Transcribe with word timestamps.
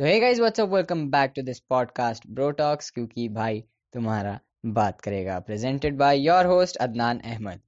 तो 0.00 0.04
hey 0.06 0.20
guys 0.20 0.38
what's 0.38 0.60
up 0.60 0.68
welcome 0.68 1.00
back 1.10 1.32
to 1.36 1.42
this 1.42 1.58
podcast 1.60 2.22
bro 2.26 2.50
talks 2.50 2.90
क्योंकि 2.90 3.28
भाई 3.28 3.60
तुम्हारा 3.94 4.38
बात 4.66 5.00
करेगा। 5.00 5.38
Presented 5.40 5.96
by 5.96 6.20
your 6.20 6.46
host 6.46 6.76
Adnan 6.76 7.18
Ahmed 7.18 7.60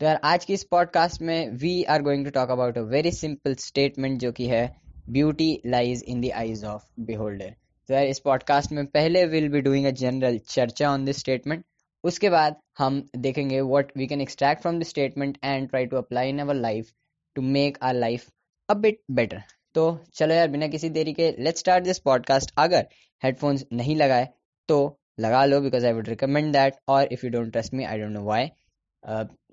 तो 0.00 0.06
यार, 0.06 0.20
आज 0.24 0.44
की 0.44 0.54
इस 0.54 0.64
पॉडकास्ट 0.64 1.22
में 1.22 1.50
we 1.50 1.82
are 1.84 2.02
going 2.02 2.24
to 2.24 2.30
talk 2.30 2.50
about 2.50 2.78
a 2.78 2.80
very 2.80 3.12
simple 3.12 3.54
statement 3.54 4.18
जो 4.20 4.32
कि 4.32 4.46
है 4.46 4.62
beauty 5.08 5.48
lies 5.66 6.02
in 6.08 6.20
the 6.20 6.30
eyes 6.32 6.64
of 6.64 6.82
beholder 7.00 7.54
तो 7.88 7.94
यार, 7.94 8.04
इस 8.04 8.18
पॉडकास्ट 8.18 8.72
में 8.72 8.84
पहले 8.86 9.24
will 9.26 9.48
be 9.48 9.60
doing 9.60 9.86
a 9.86 9.90
general 9.90 10.38
चर्चा 10.48 10.90
ऑन 10.92 11.04
दिस 11.04 11.18
स्टेटमेंट 11.18 11.64
उसके 12.04 12.30
बाद 12.30 12.56
हम 12.78 13.02
देखेंगे 13.16 13.60
what 13.60 13.96
we 13.96 14.06
can 14.06 14.20
extract 14.20 14.62
from 14.62 14.80
the 14.80 14.82
statement 14.82 15.38
and 15.44 15.68
try 15.70 15.86
to 15.86 15.96
apply 15.96 16.28
in 16.28 16.38
our 16.38 16.54
life 16.54 16.92
to 17.36 17.42
make 17.42 17.78
our 17.82 17.94
life 17.94 18.28
a 18.68 18.74
bit 18.74 19.00
better 19.10 19.42
तो 19.74 20.04
चलो 20.14 20.34
यार, 20.34 20.48
बिना 20.48 20.68
किसी 20.68 20.88
देरी 20.90 21.12
के 21.12 21.34
लेट्स 21.38 21.60
स्टार्ट 21.60 21.84
दिस 21.84 21.98
पॉडकास्ट 21.98 22.52
अगर 22.58 22.86
हेडफोन्स 23.22 23.64
नहीं 23.72 23.96
लगाए 23.96 24.28
तो 24.68 24.98
लगा 25.20 25.44
लो 25.44 25.60
because 25.60 25.86
I 25.86 25.92
would 25.92 26.08
recommend 26.08 26.52
that 26.52 26.74
और 26.88 27.12
if 27.12 27.26
you 27.26 27.30
don't 27.30 27.52
trust 27.52 27.74
me 27.74 27.84
I 27.84 27.98
don't 27.98 28.10
know 28.10 28.24
why 28.24 28.48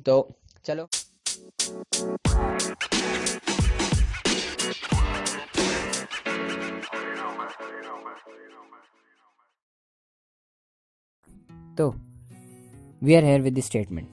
तो 0.05 0.37
चलो। 0.65 0.87
तो 11.77 11.89
we 13.01 13.15
are 13.15 13.23
here 13.23 13.41
with 13.41 13.57
the 13.57 13.59
statement 13.59 14.07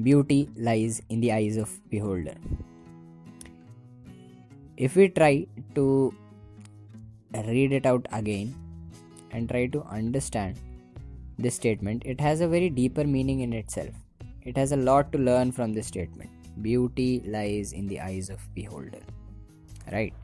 beauty 0.00 0.46
lies 0.58 1.02
in 1.10 1.20
the 1.20 1.30
eyes 1.30 1.58
of 1.58 1.78
beholder 1.90 2.63
if 4.76 4.96
we 4.96 5.08
try 5.08 5.46
to 5.74 6.12
read 7.46 7.72
it 7.72 7.86
out 7.86 8.06
again 8.12 8.54
and 9.30 9.48
try 9.48 9.66
to 9.66 9.82
understand 9.84 10.58
this 11.38 11.54
statement, 11.54 12.02
it 12.04 12.20
has 12.20 12.40
a 12.40 12.48
very 12.48 12.70
deeper 12.70 13.04
meaning 13.04 13.40
in 13.40 13.52
itself. 13.52 13.90
It 14.42 14.56
has 14.56 14.72
a 14.72 14.76
lot 14.76 15.12
to 15.12 15.18
learn 15.18 15.52
from 15.52 15.72
this 15.72 15.86
statement. 15.86 16.30
Beauty 16.62 17.22
lies 17.26 17.72
in 17.72 17.86
the 17.86 18.00
eyes 18.00 18.30
of 18.30 18.38
beholder. 18.54 19.02
Right? 19.92 20.14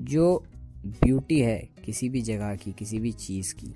जो 0.00 0.44
beauty 0.84 1.38
है 1.40 1.56
किसी 1.84 2.08
भी 2.08 2.20
जगह 2.22 2.54
की 2.62 2.72
किसी 2.78 2.98
भी 3.00 3.12
चीज़ 3.12 3.54
की 3.54 3.74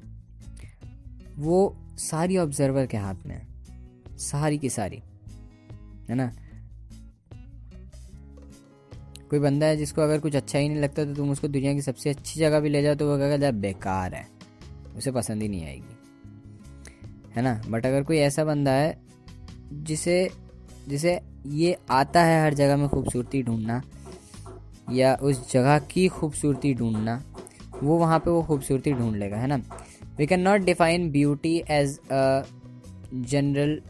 वो 1.38 1.76
सारी 1.98 2.36
ऑब्जर्वर 2.36 2.86
के 2.86 2.96
हाथ 2.96 3.26
में 3.26 3.34
है 3.34 4.16
सारी 4.18 4.58
की 4.58 4.68
सारी 4.68 5.02
है 6.10 6.14
ना 6.14 6.30
कोई 9.30 9.38
बंदा 9.38 9.66
है 9.66 9.76
जिसको 9.76 10.02
अगर 10.02 10.18
कुछ 10.18 10.36
अच्छा 10.36 10.58
ही 10.58 10.68
नहीं 10.68 10.80
लगता 10.80 11.04
तो 11.04 11.14
तुम 11.14 11.30
उसको 11.30 11.48
दुनिया 11.48 11.74
की 11.74 11.82
सबसे 11.82 12.10
अच्छी 12.10 12.40
जगह 12.40 12.60
भी 12.60 12.68
ले 12.68 12.82
जाओ 12.82 12.94
तो 12.94 13.10
वो 13.10 13.18
कहेगा 13.18 13.44
यार 13.44 13.52
बेकार 13.52 14.14
है। 14.14 14.26
उसे 14.96 15.10
पसंद 15.12 15.42
ही 15.42 15.48
नहीं 15.48 15.64
आएगी। 15.64 15.96
है 17.36 17.42
ना? 17.42 17.62
बट 17.68 17.86
अगर 17.86 18.02
कोई 18.02 18.18
ऐसा 18.18 18.44
बंदा 18.44 18.70
है 18.70 18.98
जिसे 19.72 20.30
जिसे 20.88 21.20
ये 21.46 21.76
आता 21.90 22.22
है 22.22 22.44
हर 22.44 22.54
जगह 22.54 22.76
में 22.76 22.88
खूबसूरती 22.88 23.42
ढूंढना 23.42 23.82
या 24.92 25.14
उस 25.14 25.52
जगह 25.52 25.78
की 25.78 26.08
खूबसूरती 26.08 26.74
ढूंढना, 26.74 27.24
वो 27.82 27.98
वहाँ 27.98 28.18
पे 28.18 28.30
वो 28.30 28.42
खूबसूरती 28.42 28.92
ढूंढ 28.92 29.16
लेगा, 29.16 29.36
है 29.36 29.46
ना? 29.46 29.56
We 30.18 30.26
can 30.26 30.40
not 30.40 30.60
define 30.60 31.10
beauty 31.10 31.62
as 31.70 31.98
a 31.98 32.42
general 33.14 33.80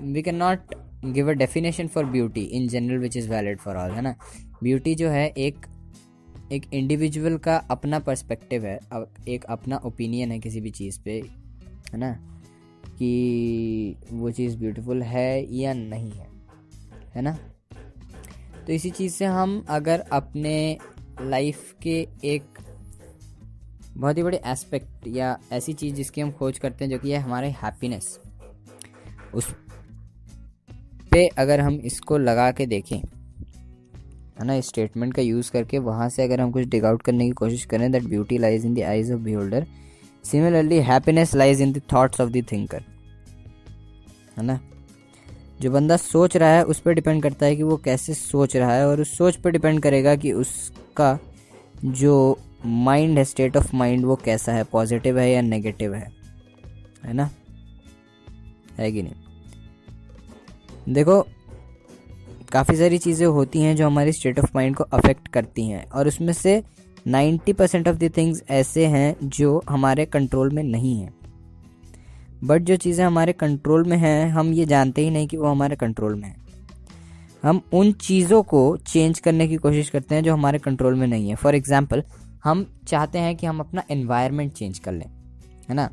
we 0.00 0.22
can 0.22 0.34
not 0.34 0.74
give 1.04 1.28
a 1.28 1.32
definition 1.32 1.86
for 1.86 2.04
beauty 2.04 2.40
in 2.40 2.68
general 2.68 2.98
which 2.98 3.16
is 3.16 3.30
valid 3.30 3.58
for 3.58 3.76
all 3.76 3.90
है 3.90 4.02
ना? 4.02 4.14
ब्यूटी 4.62 4.94
जो 4.94 5.08
है, 5.08 5.28
एक 5.28 5.66
एक 6.52 6.66
इंडिविजुअल 6.74 7.36
का 7.38 7.56
अपना 7.56 7.98
पर्सपेक्टिव 7.98 8.64
है 8.64 8.78
एक 9.28 9.44
अपना 9.44 9.76
ओपिनियन 9.76 10.32
है 10.32 10.38
किसी 10.38 10.60
भी 10.60 10.70
चीज़ 10.70 11.00
पे, 11.00 11.22
है 11.92 11.98
ना? 11.98 12.12
कि 12.88 13.96
वो 14.12 14.30
चीज़ 14.30 14.56
ब्यूटीफुल 14.56 15.02
है 15.02 15.54
या 15.54 15.72
नहीं 15.72 16.10
है 16.10 16.26
है 17.14 17.22
ना? 17.22 17.38
तो 18.66 18.72
इसी 18.72 18.90
चीज़ 18.90 19.12
से 19.12 19.24
हम 19.24 19.64
अगर 19.68 20.00
अपने 20.00 20.78
लाइफ 21.22 21.74
के 21.82 22.08
एक 22.24 22.58
बहुत 23.96 24.18
ही 24.18 24.22
बड़े 24.22 24.40
एस्पेक्ट 24.46 25.06
या 25.06 25.38
ऐसी 25.52 25.72
चीज़ 25.72 25.94
जिसकी 25.94 26.20
हम 26.20 26.32
खोज 26.32 26.58
करते 26.58 26.84
हैं 26.84 26.90
जो 26.90 26.98
कि 26.98 27.10
है 27.10 27.18
हमारे 27.18 27.48
हैप्पीनेस 27.50 28.20
उस 29.34 29.54
पे 31.10 31.26
अगर 31.28 31.60
हम 31.60 31.74
इसको 31.74 32.18
लगा 32.18 32.50
के 32.50 32.66
देखें, 32.66 32.98
है 34.38 34.44
ना 34.44 34.60
स्टेटमेंट 34.60 35.14
का 35.14 35.22
यूज़ 35.22 35.50
करके 35.50 35.78
वहाँ 35.78 36.08
से 36.08 36.22
अगर 36.22 36.40
हम 36.40 36.50
कुछ 36.50 36.64
डिग 36.64 36.84
आउट 36.84 37.02
करने 37.02 37.24
की 37.24 37.30
कोशिश 37.30 37.64
करें 37.64 37.92
that 37.92 38.04
beauty 38.04 38.38
lies 38.38 38.66
in 38.66 38.74
the 38.74 38.80
eyes 38.80 39.12
of 39.12 39.20
beholder 39.20 39.66
similarly 40.24 40.76
happiness 40.76 41.34
lies 41.34 41.60
in 41.60 41.72
the 41.72 41.82
thoughts 41.92 42.20
of 42.20 42.30
the 42.30 42.46
thinker 42.52 42.84
है 44.38 44.44
ना? 44.44 44.60
जो 45.60 45.70
बंदा 45.70 45.96
सोच 45.96 46.36
रहा 46.36 46.48
है, 46.48 46.64
उस 46.64 46.80
पर 46.80 46.92
डिपेंड 46.92 47.22
करता 47.22 47.46
है 47.46 47.56
कि 47.56 47.62
वो 47.62 47.76
कैसे 47.76 48.14
सोच 48.14 48.56
रहा 48.56 48.74
है 48.74 48.88
और 48.88 49.00
उस 49.00 49.16
सोच 49.16 49.36
पर 49.36 49.50
डिपेंड 49.50 49.82
करेगा 49.82 50.16
कि 50.16 50.32
उसका 50.32 51.18
जो 51.84 52.38
माइंड 52.66 53.18
है 53.18 53.24
स्टेट 53.24 53.56
ऑफ़ 53.56 53.76
माइंड 53.76 54.04
वो 54.04 54.16
कैसा 54.16 54.52
है 54.52 54.64
पॉजिटिव 54.64 55.18
है 55.18 55.30
या 55.32 55.40
नेगेटिव 55.40 55.94
है। 55.94 56.12
है 57.04 57.12
ना? 57.12 57.30
है 58.78 58.92
कि 58.92 59.02
नहीं? 59.02 59.14
देखो, 60.88 61.20
काफ़ी 62.52 62.76
सारी 62.76 62.98
चीज़ें 62.98 63.26
होती 63.26 63.62
हैं 63.62 63.76
जो 63.76 63.86
हमारे 63.86 64.12
स्टेट 64.12 64.38
ऑफ़ 64.38 64.50
माइंड 64.54 64.76
को 64.76 64.84
अफेक्ट 64.84 65.28
करती 65.28 65.66
हैं 65.68 65.84
और 65.90 66.08
उसमें 66.08 66.32
से 66.32 66.62
90 67.08 67.52
परसेंट 67.52 67.88
ऑफ़ 67.88 67.96
द 67.96 68.10
थिंग्स 68.16 68.42
ऐसे 68.50 68.86
हैं 68.86 69.16
जो 69.22 69.62
हमारे 69.68 70.06
कंट्रोल 70.06 70.50
में 70.50 70.62
नहीं 70.62 71.00
हैं। 71.00 71.14
बट 72.44 72.62
जो 72.62 72.76
चीज़ें 72.76 73.04
हमारे 73.04 73.32
कंट्रोल 73.32 73.84
में 73.84 73.96
हैं, 73.96 74.30
हम 74.30 74.52
ये 74.52 74.66
जानते 74.66 75.02
ही 75.02 75.10
नहीं 75.10 75.26
कि 75.26 75.36
वो 75.36 75.46
हमारे 75.46 75.76
कंट्रोल 75.76 76.14
में 76.14 76.28
हैं। 76.28 76.36
हम 77.42 77.60
उन 77.72 77.92
चीज़ों 77.92 78.42
को 78.42 78.76
चेंज 78.76 79.18
करने 79.18 79.48
की 79.48 79.56
कोशिश 79.56 79.90
करते 79.90 80.14
हैं 80.14 80.22
जो 80.24 80.32
हमारे 80.32 80.58
कंट्रोल 80.58 80.94
में 80.94 81.06
नहीं 81.06 81.28
है। 81.28 81.34
फॉर 81.34 81.54
एग्ज़ाम्पल 81.54 82.02
हम 82.44 82.66
चाहते 82.88 83.18
हैं 83.18 83.36
कि 83.36 83.46
हम 83.46 83.60
अपना 83.60 83.82
इन्वायरमेंट 83.90 84.52
चेंज 84.52 84.78
कर 84.78 84.92
लें, 84.92 85.06
है 85.68 85.74
ना? 85.74 85.90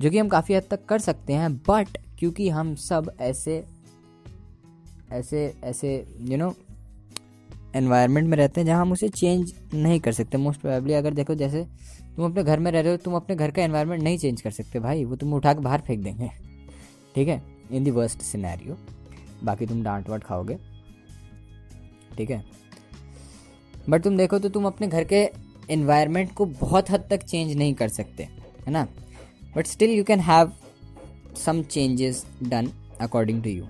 जो 0.00 0.10
कि 0.10 0.18
हम 0.18 0.28
काफ़ी 0.28 0.54
हद 0.54 0.62
तक 0.70 0.84
कर 0.84 0.98
सकते 0.98 1.32
हैं 1.32 1.56
बट 1.58 1.98
क्योंकि 2.18 2.48
हम 2.48 2.74
सब 2.74 3.10
ऐसे 3.20 3.64
ऐसे 5.12 5.52
ऐसे 5.64 5.96
यू 6.20 6.36
नो 6.36 6.54
एनवायरनमेंट 7.76 8.28
में 8.28 8.36
रहते 8.36 8.60
हैं 8.60 8.66
जहाँ 8.66 8.80
हम 8.80 8.92
उसे 8.92 9.08
चेंज 9.08 9.52
नहीं 9.74 10.00
कर 10.00 10.12
सकते। 10.12 10.38
मोस्ट 10.38 10.60
प्रोबेबली 10.60 10.92
अगर 10.92 11.14
देखो 11.14 11.34
जैसे 11.34 11.64
तुम 12.16 12.24
अपने 12.24 12.42
घर 12.42 12.60
में 12.60 12.70
रह 12.72 12.80
रहे 12.80 12.90
हो, 12.90 12.96
तुम 12.96 13.14
अपने 13.14 13.36
घर 13.36 13.50
का 13.50 13.62
एनवायरनमेंट 13.62 14.02
नहीं 14.02 14.18
चेंज 14.18 14.40
कर 14.40 14.50
सकते 14.50 14.80
भाई। 14.80 15.04
वो 15.04 15.16
तुम 15.16 15.34
उठा 15.34 15.52
के 15.54 15.60
बाहर 15.60 15.80
फेंक 15.80 16.02
देंगे। 16.04 16.30
ठीक 17.14 17.28
है? 17.28 17.42
इन 17.72 17.84
दी 17.84 17.90
वर्स्ट 17.90 18.22
सिनेरियो 18.22 18.76
बाकी 19.44 19.66
तुम 19.66 19.82
डांट 19.82 20.08
वाट 20.08 20.24
खाओगे। 20.24 20.58
ठीक 22.16 22.30
है? 22.30 22.44
बट 23.88 24.02
तुम 24.02 24.16
देखो 24.16 24.38
तो 24.38 24.48
तुम 24.48 24.66
अपने 24.66 24.86
घर 24.88 25.04
के 25.04 25.28
एनवायरनमेंट 25.70 26.32
को 26.34 26.46
बहुत 26.46 26.90
हद 26.90 27.06
तक 27.10 27.22
चेंज 27.22 27.56
नहीं 27.56 27.74
कर 27.74 27.88
सकते, 27.88 28.22
है 28.66 28.70
ना? 28.70 28.86
But 29.56 29.66
still 29.66 29.90
you 29.90 30.04
can 30.04 30.20
have 30.20 30.52
some 31.36 31.62
changes 31.64 32.24
done 32.42 32.70
according 33.00 33.42
to 33.42 33.50
you 33.50 33.64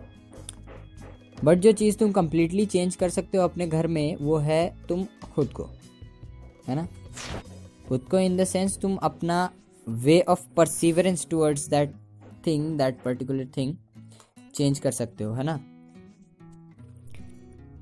but 1.44 1.58
जो 1.58 1.72
चीज़ 1.72 1.96
तुम 1.98 2.12
कम्प्लीटली 2.12 2.66
चेंज 2.66 2.96
कर 2.96 3.10
सकते 3.10 3.38
हो 3.38 3.44
अपने 3.44 3.66
घर 3.66 3.86
में, 3.86 4.16
वो 4.16 4.36
है 4.36 4.86
तुम 4.86 5.04
खुद 5.34 5.48
को, 5.48 5.64
है 6.68 6.74
ना? 6.74 6.86
खुद 7.88 8.00
को 8.00 8.18
इन 8.18 8.36
द 8.36 8.44
सेंस 8.44 8.78
तुम 8.78 8.96
अपना 8.96 9.50
way 9.88 10.20
of 10.20 10.46
perseverance 10.56 11.26
towards 11.30 11.68
that 11.68 11.94
thing 12.46 12.78
that 12.78 13.02
particular 13.02 13.48
thing 13.56 13.74
change 14.54 14.78
कर 14.78 14.90
सकते 14.90 15.24
हो, 15.24 15.32
है 15.34 15.44
ना? 15.44 15.56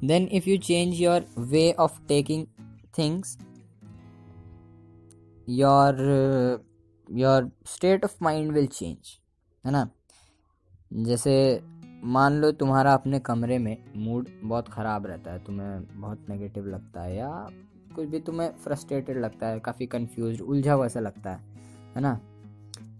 Then 0.04 0.28
if 0.32 0.48
you 0.50 0.56
change 0.56 1.00
your 1.00 1.26
way 1.38 1.72
of 1.72 2.00
taking 2.09 2.47
things 2.98 3.38
your 5.49 5.96
your 7.11 7.50
state 7.67 8.05
of 8.05 8.17
mind 8.23 8.52
will 8.52 8.67
change 8.67 9.19
है 9.64 9.73
ना? 9.73 9.88
जैसे 10.93 11.61
मान 12.04 12.32
लो 12.32 12.50
तुम्हारा 12.52 12.92
अपने 12.94 13.18
कमरे 13.18 13.58
में 13.58 13.76
मूड 13.96 14.28
बहुत 14.42 14.68
ख़राब 14.68 15.06
रहता 15.06 15.32
है, 15.32 15.38
तुम्हें 15.38 16.00
बहुत 16.00 16.26
नेगेटिव 16.28 16.66
लगता 16.66 17.02
है 17.02 17.16
या 17.16 17.28
कुछ 17.96 18.08
भी, 18.08 18.20
तुम्हें 18.20 18.50
फ्रस्ट्रेटेड 18.64 19.18
लगता 19.18 19.46
है, 19.46 19.60
काफ़ी 19.60 19.86
कंफ्यूज 19.86 20.40
उलझा 20.40 20.72
हुआ 20.72 20.88
सा 20.88 21.00
लगता 21.00 21.30
है 21.30 21.38
है 21.96 22.00
ना? 22.00 22.18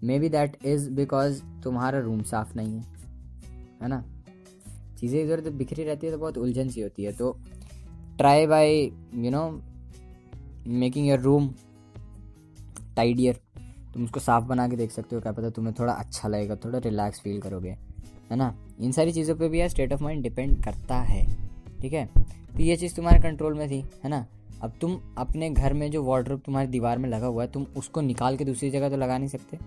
may 0.03 0.19
be 0.19 0.29
that 0.29 0.57
is 0.65 0.89
because 0.91 1.41
तुम्हारा 1.63 1.99
रूम 1.99 2.21
साफ़ 2.23 2.55
नहीं 2.55 2.73
है 2.73 2.83
है 3.81 3.87
ना? 3.87 4.03
चीज़ें 4.99 5.21
इधर 5.23 5.39
उधर 5.39 5.51
बिखरी 5.53 5.83
रहती 5.83 6.07
है 6.07 6.13
तो 6.13 6.19
बहुत 6.19 6.37
उलझन 6.37 6.69
सी 6.69 6.81
होती 6.81 7.03
है 7.03 7.11
तो 7.13 7.31
try 8.17 8.45
by 8.47 8.91
you 9.15 9.31
know 9.31 9.49
making 10.67 11.07
your 11.07 11.19
room 11.19 11.53
tidier 12.95 13.39
तुम 13.93 14.03
उसको 14.03 14.19
साफ़ 14.19 14.43
बना 14.43 14.67
के 14.67 14.75
देख 14.75 14.91
सकते 14.91 15.15
हो, 15.15 15.21
क्या 15.21 15.31
पता 15.31 15.49
तुम्हें 15.49 15.73
थोड़ा 15.79 15.93
अच्छा 15.93 16.27
लगेगा, 16.27 16.55
थोड़ा 16.55 16.79
रिलैक्स 16.79 17.19
फील 17.21 17.41
करोगे। 17.41 17.77
है 18.31 18.37
ना? 18.37 18.55
इन 18.79 18.91
सारी 18.91 19.11
चीज़ों 19.11 19.35
पे 19.35 19.49
भी 19.49 19.59
यार 19.59 19.69
स्टेट 19.69 19.93
ऑफ़ 19.93 20.03
माइंड 20.03 20.23
डिपेंड 20.23 20.63
करता 20.63 20.95
है, 20.95 21.25
ठीक 21.81 21.93
है? 21.93 22.05
तो 22.55 22.63
ये 22.63 22.75
चीज़ 22.75 22.95
तुम्हारे 22.95 23.19
कंट्रोल 23.19 23.53
में 23.53 23.69
थी, 23.69 23.85
है 24.03 24.09
ना? 24.09 24.25
अब 24.61 24.73
तुम 24.81 24.99
अपने 25.17 25.49
घर 25.49 25.73
में 25.73 25.91
जो 25.91 26.03
वार्ड्रोब 26.03 26.39
तुम्हारी 26.39 26.67
दीवार 26.67 26.97
में 26.97 27.09
लगा 27.09 27.27
हुआ 27.27 27.43
है, 27.43 27.51
तुम 27.51 27.65
उसको 27.77 28.01
निकाल 28.01 28.37
के 28.37 28.45
दूसरी 28.45 28.69
जगह 28.69 28.89
तो 28.89 28.97
लगा 28.97 29.17
नहीं 29.17 29.29
सकते। 29.29 29.59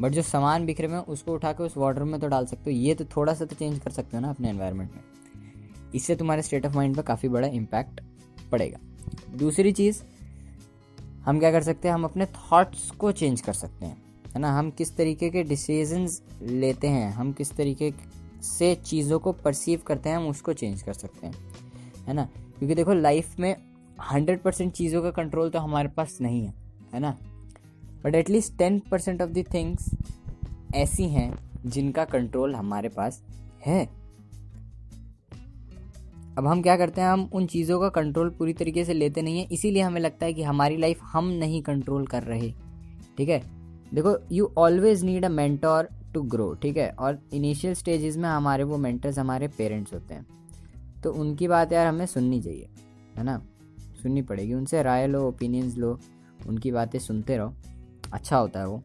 बट 0.00 0.12
जो 0.12 0.22
सामान 0.22 0.66
बिखरे 0.66 0.88
में 0.88 0.98
उसको 0.98 1.32
उठा 1.32 1.52
के 1.52 1.62
उस 1.62 1.76
वार्ड्रोब 1.76 2.08
में 2.08 2.20
तो 2.20 2.28
डाल 2.28 2.46
सकते 2.46 2.70
हो। 2.70 2.76
ये 2.76 2.94
तो 2.94 3.04
थोड़ा 3.04 3.34
सा 3.34 3.44
तो 3.44 3.56
चेंज 3.56 3.78
कर 3.78 3.90
सकते 3.90 4.16
हो 4.16 4.20
ना 4.20 4.30
अपने 4.30 4.48
एनवायरनमेंट 4.48 4.90
में। 4.92 5.00
इससे 5.94 6.16
तुम्हारे 6.16 6.42
स्टेट 6.42 6.66
ऑफ़ 6.66 6.76
माइंड 6.76 6.96
पर 6.96 7.02
काफ़ी 7.02 7.28
बड़ा 7.28 7.48
इम्पैक्ट 7.48 8.00
पड़ेगा। 8.52 8.78
दूसरी 9.36 9.72
चीज़, 9.72 10.02
हम 11.24 11.38
क्या 11.38 11.52
कर 11.52 11.62
सकते 11.62 11.88
हैं? 11.88 11.94
हम 11.94 12.04
अपने 12.04 12.26
थॉट्स 12.26 12.90
को 12.90 13.12
चेंज 13.12 13.40
कर 13.40 13.52
सकते 13.52 13.86
हैं। 13.86 14.02
है 14.34 14.40
ना? 14.40 14.58
हम 14.58 14.70
किस 14.70 14.96
तरीके 14.96 15.30
के 15.30 15.42
डिसीजंस 15.42 16.22
लेते 16.42 16.88
हैं? 16.88 17.12
हम 17.12 17.32
किस 17.32 17.52
तरीके 17.52 17.92
से 18.42 18.74
चीज़ों 18.76 19.18
को 19.18 19.32
परसीव 19.34 19.80
करते 19.86 20.08
हैं? 20.08 20.16
हम 20.16 20.26
उसको 20.28 20.52
चेंज 20.52 20.82
कर 20.82 20.92
सकते 20.92 21.26
हैं, 21.26 21.34
है 22.06 22.14
ना? 22.14 22.24
क्योंकि 22.58 22.74
देखो 22.74 22.94
लाइफ 22.94 23.38
में 23.38 23.54
हंड्रेड 24.12 24.42
परसेंट 24.42 24.72
चीज़ों 24.72 25.02
का 25.02 25.10
कंट्रोल 25.12 25.50
तो 25.50 25.58
हमारे 25.58 25.88
पास 25.88 26.18
नहीं 26.20 26.44
है 26.46 26.54
है 26.94 27.00
ना? 27.00 27.16
But 28.04 28.14
at least 28.14 28.56
ten 28.58 28.78
percent 28.90 29.22
of 29.22 29.30
the 29.30 29.44
things 29.54 29.90
ऐसी 30.74 31.04
हैं 31.04 31.32
जिनका 31.66 32.04
कंट्रोल 32.04 32.54
हमारे 32.54 32.88
पास 32.88 33.22
है। 33.66 33.84
अब 36.38 36.46
हम 36.46 36.62
क्या 36.62 36.76
करते 36.76 37.00
हैं? 37.00 37.08
हम 37.08 37.28
उन 37.32 37.46
चीज़ों 37.46 37.80
का 37.80 37.88
कंट्रोल 37.92 38.30
पूरी 38.30 38.52
तरीके 38.52 38.84
से 38.84 38.94
लेते 38.94 39.22
नहीं 39.22 39.38
हैं। 39.38 39.48
इसीलिए 39.48 39.82
हमें 39.82 40.00
लगता 40.00 40.26
है 40.26 40.32
कि 40.32 40.42
हमारी 40.42 40.76
लाइफ 40.76 41.00
हम 41.02 41.28
नहीं 41.30 41.62
कंट्रोल 41.62 42.06
कर 42.06 42.22
रहे, 42.22 42.52
ठीक 43.18 43.28
है? 43.28 43.40
देखो 43.94 44.16
you 44.32 44.50
always 44.58 45.04
need 45.04 45.24
a 45.24 45.28
mentor 45.28 45.88
to 46.14 46.22
grow 46.22 46.52
ठीक 46.54 46.76
है? 46.76 46.90
और 46.90 47.18
इनिशियल 47.32 47.74
स्टेजेस 47.74 48.16
में 48.16 48.28
हमारे 48.28 48.64
वो 48.64 48.76
मेंटर्स 48.78 49.18
हमारे 49.18 49.48
पेरेंट्स 49.48 49.94
होते 49.94 50.14
हैं। 50.14 50.26
तो 51.02 51.12
उनकी 51.12 51.48
बात 51.48 51.72
यार 51.72 51.86
हमें 51.86 52.06
सुननी 52.06 52.40
चाहिए, 52.42 52.68
है 53.16 53.24
ना? 53.24 53.40
सुननी 54.02 54.22
पड़ेगी। 54.22 54.54
उनसे 54.54 54.82
राय 54.82 55.06
लो 55.06 55.26
ओपिनियंस 55.28 55.76
लो, 55.76 55.98
उनकी 56.46 56.70
बातें 56.72 56.98
सुनते 56.98 57.36
रहो। 57.36 57.54
अच्छा 58.12 58.36
होता 58.36 58.60
है 58.60 58.66
वो, 58.68 58.82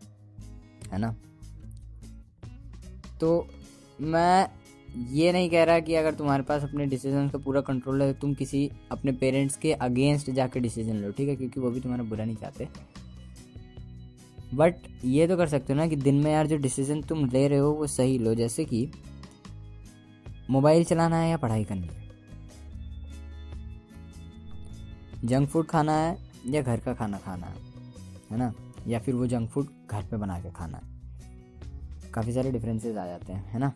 है 0.92 0.98
ना? 0.98 1.16
तो 3.20 3.48
मैं 4.02 4.48
ये 5.10 5.32
नहीं 5.32 5.50
कह 5.50 5.64
रहा 5.64 5.80
कि 5.80 5.96
अगर 5.96 6.14
तुम्हारे 6.14 6.44
पास 6.44 6.64
अपने 6.64 6.86
डिसीज़न 6.86 7.30
का 7.30 7.38
पूरा 7.38 7.62
कंट्रोल 7.62 8.02
है 8.02 8.14
तो 8.14 8.20
तुम 8.20 8.34
किसी 8.34 8.70
अपने 8.92 9.12
पेरेंट्स 9.12 9.58
के 9.58 9.74
अगेंस्ट 9.74 10.30
जाके 10.32 10.60
डिसीज़न 10.60 10.96
लो, 10.96 11.12
ठीक 11.12 11.30
है? 11.30 11.36
क्योंकि 11.36 11.60
वो 11.60 11.72
भी 11.72 11.80
तुम्हारा 11.80 12.04
बुरा 12.04 12.26
नहीं 12.26 12.36
चाहते। 12.36 12.68
बट 14.54 14.76
ये 15.06 15.28
तो 15.28 15.38
कर 15.38 15.48
सकते 15.48 15.74
हो 15.74 15.80
ना 15.80 15.88
कि 15.88 15.96
दिन 15.96 16.16
में 16.16 16.32
यार 16.32 16.48
जो 16.48 16.58
डिसीज़न 16.58 17.02
तुम 17.02 17.26
ले 17.26 17.48
रहे 17.48 17.60
हो 17.60 17.72
वो 17.72 17.88
सही 17.88 18.18
लो। 18.18 18.36
जैसे 18.36 18.66
कि 18.66 18.92
मोबाइल 20.50 20.84
चलाना 20.84 21.18
है 21.18 21.30
या 21.30 21.38
पढ़ाई 21.38 21.64
करनी 21.64 21.88
है? 21.88 22.08
जंक 25.26 25.50
फ़ूड 25.50 25.68
खाना 25.68 25.98
है 25.98 26.18
या 26.46 26.62
घर 26.62 26.80
का 26.80 26.94
खाना 26.94 27.18
खाना 27.18 27.48
है? 27.48 27.56
है 28.32 28.38
ना? 28.38 28.54
या 28.88 29.00
फिर 29.00 29.16
वो 29.16 29.28
जंक 29.28 29.50
फ़ूड 29.50 29.68
घर 29.92 30.04
पे 30.04 30.18
बना 30.18 30.40
के 30.40 30.52
खाना 30.52 30.78
है? 30.78 30.84
काफ़ी 32.12 32.34
सारे 32.34 32.52
डिफरेंसेस 32.52 32.98
आ 32.98 33.06
जाते 33.06 33.34
हैं, 33.34 33.52
है 33.52 33.60
ना? 33.60 33.74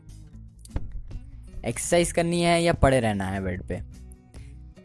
एक्सरसाइज 1.65 2.11
करनी 2.11 2.41
है 2.41 2.63
या 2.63 2.73
पड़े 2.73 2.99
रहना 2.99 3.25
है 3.25 3.43
बेड 3.43 3.63
पे? 3.63 3.81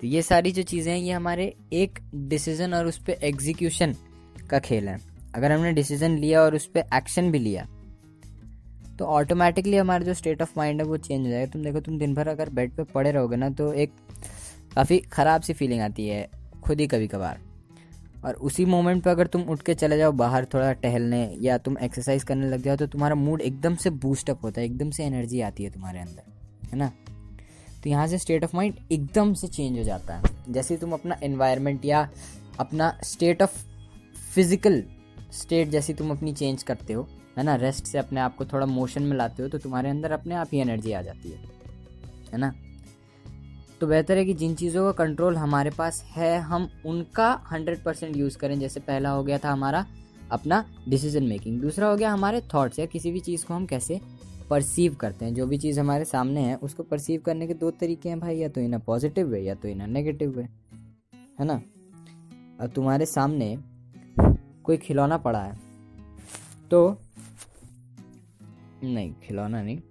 तो 0.00 0.06
ये 0.06 0.23
सारी 0.23 0.53
जो 0.53 0.62
चीज़ें 0.62 0.93
हैं, 0.93 1.00
ये 1.00 1.12
हमारे 1.12 1.56
एक 1.73 1.99
डिसीज़न 2.15 2.75
और 2.75 2.87
उस 2.87 2.99
पर 2.99 3.11
एग्जीक्यूशन 3.11 3.94
का 4.50 4.59
खेल 4.59 4.89
है। 4.89 5.16
अगर 5.37 5.53
हमने 5.53 5.73
डिसीज़न 5.73 6.17
लिया 6.19 6.43
और 6.43 6.55
उस 6.55 6.67
पर 6.67 6.85
एक्शन 6.94 7.31
भी 7.31 7.38
लिया 7.38 7.67
तो 8.99 9.05
ऑटोमेटिकली 9.06 9.77
हमारा 9.77 10.05
जो 10.05 10.15
स्टेट 10.15 10.43
ऑफ़ 10.43 10.53
माइंड 10.56 10.81
है 10.81 10.87
वो 10.87 10.97
चेंज 10.99 11.25
हो 11.25 11.31
जाएगा। 11.31 11.50
तुम 11.53 11.62
देखो, 11.62 11.81
तुम 11.81 11.99
दिन 11.99 12.15
भर 12.15 12.29
अगर 12.29 12.50
बेड 12.50 12.77
पे 12.77 12.85
पड़े 12.85 13.11
रहोगे 13.11 13.37
ना 13.37 13.50
तो 13.50 13.73
एक 13.75 13.93
काफ़ी 14.75 14.99
ख़राब 15.12 15.43
सी 15.43 15.53
फीलिंग 15.53 15.81
आती 15.83 16.06
है, 16.09 16.29
खुद 16.65 16.81
ही 16.81 16.87
कभी 16.87 17.06
कभार 17.09 17.41
और 18.25 18.35
उसी 18.37 18.65
मोमेंट 18.67 19.03
पे 19.05 19.11
अगर 19.11 19.27
तुम 19.27 19.43
उठ 19.44 19.62
के 19.62 19.75
चले 19.75 19.99
जाओ, 19.99 20.12
बाहर 20.15 20.44
थोड़ा 20.55 20.73
टहलने 20.75 21.23
या 21.41 21.59
तुम 21.59 21.77
एक्सरसाइज 21.79 22.25
करने 22.25 22.49
लग 22.49 22.62
जाओ 22.62 22.77
तो 22.77 22.87
तुम्हारा 22.87 23.15
मूड 23.17 23.41
एकदम 23.43 23.75
से 23.77 23.91
बूस्टअप 23.91 24.44
होता 24.44 24.61
है, 24.61 24.67
एकदम 24.67 24.91
से 24.91 25.05
एनर्जी 25.05 25.41
आती 25.43 25.65
है 25.65 25.71
तुम्हारे 25.71 26.00
अंदर, 26.00 26.23
है 26.73 26.79
ना? 26.79 26.91
तो 27.85 27.91
यहाँ 27.91 28.06
से 28.06 28.19
स्टेट 28.19 28.44
ऑफ़ 28.44 28.56
माइंड 28.56 28.75
एकदम 28.93 29.32
से 29.35 29.49
चेंज 29.49 29.79
हो 29.79 29.85
जाता 29.85 30.15
है। 30.15 30.53
जैसे 30.53 30.77
तुम 30.77 30.93
अपना 30.93 31.17
एनवायरनमेंट 31.23 31.85
या 31.85 32.09
अपना 32.61 32.97
स्टेट 33.05 33.43
ऑफ़ 33.43 33.65
फ़िज़िकल 34.35 34.82
स्टेट 35.32 35.69
जैसी 35.69 35.94
तुम 35.94 36.11
अपनी 36.11 36.32
चेंज 36.32 36.62
करते 36.62 36.93
हो, 36.93 37.06
है 37.38 37.44
ना? 37.44 37.55
रेस्ट 37.55 37.84
से 37.84 37.99
अपने 37.99 38.20
आप 38.20 38.37
को 38.37 38.44
थोड़ा 38.44 38.67
मोशन 38.67 39.02
में 39.02 39.17
लाते 39.17 39.43
हो 39.43 39.49
तो 39.49 39.58
तुम्हारे 39.58 39.90
अंदर 39.90 40.12
अपने 40.12 40.34
आप 40.34 40.49
ही 40.52 40.58
एनर्जी 40.58 40.93
आ 40.93 41.02
जाती 41.02 41.31
है 41.31 41.38
है 42.32 42.38
ना? 42.38 42.52
तो 43.81 43.87
बेहतर 43.87 44.19
है 44.19 44.25
कि 44.25 44.34
जिन 44.34 44.55
चीज़ों 44.55 44.84
का 44.84 45.05
कंट्रोल 45.05 45.37
हमारे 45.37 45.70
पास 45.70 46.02
है, 46.06 46.38
हम 46.38 46.69
उनका 46.87 47.31
हंड्रेड 47.52 47.82
परसेंट 47.84 48.17
यूज़ 48.17 48.38
करें। 48.38 48.58
जैसे 48.61 48.81
पहला 48.81 49.11
हो 49.11 49.25
गया 49.25 49.38
था 49.38 49.52
हमारा 49.52 49.84
अपना 50.31 50.64
डिसीज़न 50.88 51.25
मेकिंग 51.25 51.61
दूसरा 51.61 51.88
हो 51.88 51.96
गया 51.96 52.12
हमारे 52.12 52.40
थॉट्स 52.55 52.79
या 52.79 52.87
किसी 52.87 53.11
भी 53.11 53.20
चीज़ 53.20 53.44
को 53.46 53.55
हम 53.55 53.67
कैसे 53.67 54.00
परसीव 54.50 54.94
करते 54.94 55.25
हैं। 55.25 55.34
जो 55.34 55.46
भी 55.46 55.58
चीज़ 55.58 55.81
हमारे 55.81 56.05
सामने 56.05 56.40
है, 56.40 56.56
उसको 56.56 56.82
परसीव 56.82 57.20
करने 57.20 57.46
के 57.46 57.55
दो 57.55 57.70
तरीके 57.70 58.08
हैं 58.08 58.20
भाई, 58.20 58.37
या 58.37 58.49
तो 58.49 58.61
इन 58.61 58.79
पॉजिटिव 58.79 59.29
वे 59.29 59.40
या 59.40 59.55
तो 59.55 59.69
इन 59.69 59.90
नेगेटिव 59.90 60.31
वे 60.31 60.43
है 61.40 61.44
ना? 61.44 61.55
अब 62.61 62.70
तुम्हारे 62.75 63.06
सामने 63.06 63.56
कोई 64.67 64.77
खिलौना 64.77 65.19
पड़ा 65.19 65.43
है। 65.43 65.59
तो 66.71 66.99
नहीं, 68.85 69.15
खिलौना 69.23 69.63
नहीं। 69.63 69.83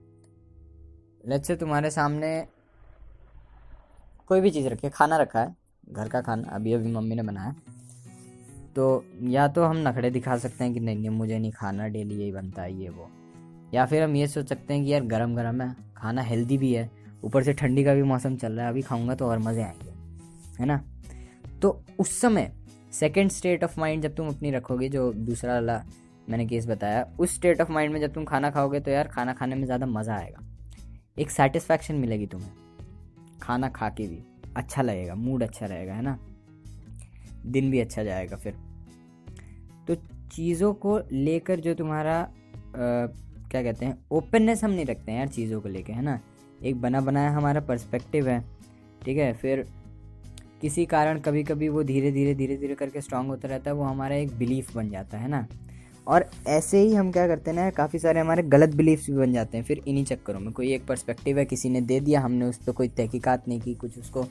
लेट्स 1.28 1.48
से 1.48 1.56
तुम्हारे 1.56 1.92
सामने 1.92 2.48
कोई 4.28 4.42
भी 4.42 4.52
चीज़ 4.52 4.68
रखी 4.68 4.88
है, 4.88 4.92
खाना 4.96 5.18
रखा 5.18 5.40
है, 5.40 5.56
घर 5.90 6.10
का 6.10 6.22
खाना, 6.22 6.50
अभी 6.50 6.74
अभी 6.74 6.92
मम्मी 6.92 7.16
ने 7.16 7.24
बनाया। 7.24 7.56
तो 8.76 9.06
या 9.22 9.48
तो 9.48 9.64
हम 9.64 9.78
नखड़े 9.78 10.10
दिखा 10.10 10.38
सकते 10.38 10.64
हैं 10.64 10.74
कि 10.74 10.80
नहीं 10.80 10.96
नहीं, 10.96 11.10
मुझे 11.10 11.40
नहीं 11.40 11.52
खाना, 11.52 11.88
डेली 11.88 12.16
यही 12.16 12.32
बनता 12.32 12.62
है, 12.62 12.82
ये, 12.82 12.90
वो। 12.90 13.12
या 13.74 13.86
फिर 13.86 14.04
हम 14.04 14.16
ये 14.16 14.28
सोच 14.28 14.50
सकते 14.50 14.74
हैं 14.74 14.86
कि 14.86 14.94
यार 14.94 15.04
गरम 15.04 15.36
गरम 15.36 15.62
है, 15.62 15.76
खाना 15.98 16.22
हेल्दी 16.22 16.58
भी 16.58 16.74
है, 16.74 16.92
ऊपर 17.24 17.44
से 17.44 17.54
ठंडी 17.54 17.84
का 17.84 17.94
भी 17.94 18.04
मौसम 18.04 18.36
चल 18.36 18.54
रहा 18.54 18.66
है, 18.66 18.72
अभी 18.72 18.82
खाऊँगा 18.82 19.16
तो 19.16 19.26
और 19.26 19.40
मज़े 19.40 19.64
आएँगे, 19.64 19.90
है 20.60 20.66
ना? 20.66 20.84
तो 21.62 21.82
उस 22.00 22.22
समय 22.22 22.65
सेकेंड 23.00 23.32
स्टेट 23.32 23.64
ऑफ़ 23.64 23.80
माइंड 23.80 24.04
जब 24.04 24.16
तुम 24.16 24.28
अपनी 24.28 24.52
रखोगे 24.52 24.90
जो 24.90 25.12
दूसरा 25.14 25.54
वाला 25.54 25.84
मैंने 26.30 26.46
केस 26.46 26.68
बताया 26.68 27.04
उस 27.20 27.34
स्टेट 27.36 27.62
ऑफ़ 27.62 27.72
माइंड 27.72 27.94
में 27.94 28.00
जब 28.02 28.14
तुम 28.14 28.26
खाना 28.26 28.50
खाओगे 28.52 28.80
तो 28.80 28.92
यार 28.92 29.08
खाना 29.08 29.34
खाने 29.34 29.56
में 29.56 29.66
ज़्यादा 29.66 29.86
मज़ा 29.86 30.16
आएगा। 30.16 30.44
एक 31.20 31.32
सेटिस्फैक्शन 31.32 31.96
मिलेगी 31.96 32.28
तुम्हें। 32.28 32.52
खाना 33.42 33.70
खा 33.70 33.90
के 33.90 34.08
भी 34.08 34.20
अच्छा 34.58 34.82
लगेगा 34.82 35.16
मूड 35.16 35.44
अच्छा 35.44 35.66
रहेगा 35.66 35.94
है 35.94 36.02
ना? 36.02 36.18
दिन 37.46 37.70
भी 37.72 37.80
अच्छा 37.80 38.04
जाएगा 38.04 38.38
फिर। 38.38 38.56
तो 39.88 39.96
चीज़ों 40.32 40.74
को 40.74 41.00
लेकर 41.12 41.60
जो 41.60 41.74
तुम्हारा 41.74 42.20
आ, 42.20 42.28
क्या 42.76 43.62
कहते 43.64 43.86
हैं 43.86 43.98
ओपननेस 44.12 44.64
हम 44.64 44.72
नहीं 44.72 44.86
रखते 44.86 45.12
हैं 45.12 45.20
यार 45.20 45.28
चीज़ों 45.28 45.62
को 45.62 45.70
लेकर 45.70 45.94
है 45.94 46.02
ना? 46.02 46.20
एक 46.64 46.82
बना 46.82 47.02
बनाया 47.02 47.32
हमारा 47.32 47.62
पर्सपेक्टिव 47.62 48.28
है 48.30 48.44
ठीक 49.06 49.18
है? 49.18 49.34
फिर 49.34 49.68
किसी 50.66 50.86
कारण 50.86 51.20
कभी 51.20 51.44
कभी 51.44 51.70
वो 51.70 51.84
धीरे 51.84 52.12
धीरे 52.12 52.36
धीरे 52.36 52.58
धीरे 52.58 52.76
करके 52.76 53.02
स्ट्रांग 53.02 53.28
होता 53.28 53.48
रहता 53.48 53.70
है, 53.70 53.76
वो 53.76 53.84
हमारा 53.84 54.16
एक 54.16 54.38
बिलीफ 54.38 54.76
बन 54.76 54.90
जाता 54.90 55.18
है 55.18 55.28
ना? 55.28 55.48
और 56.08 56.30
ऐसे 56.48 56.80
ही 56.80 56.94
हम 56.94 57.12
क्या 57.12 57.28
करते 57.28 57.52
हैं 57.52 57.58
ना, 57.58 57.70
काफ़ी 57.70 58.00
सारे 58.00 58.20
हमारे 58.20 58.44
गलत 58.44 58.76
बिलीफ्स 58.76 59.10
भी 59.10 59.18
बन 59.18 59.34
जाते 59.34 59.58
हैं, 59.58 59.66
फिर 59.66 59.82
इन्हीं 59.88 60.06
चक्करों 60.06 60.40
में। 60.40 60.54
कोई 60.54 60.74
एक 60.74 60.86
पर्सपेक्टिव 60.86 61.40
है, 61.40 61.46
किसी 61.46 61.70
ने 61.70 61.82
दे 61.82 62.00
दिया, 62.00 62.22
हमने 62.22 62.46
उस 62.46 62.58
पर 62.58 62.72
कोई 62.72 62.88
तहकीकात 62.88 63.48
नहीं 63.48 63.62
की, 63.62 63.76
कुछ 63.76 64.00
उसको 64.00 64.26